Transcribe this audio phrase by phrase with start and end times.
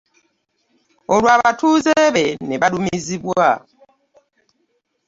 [1.13, 3.47] Olwo abatuuze be ne balumizibwa.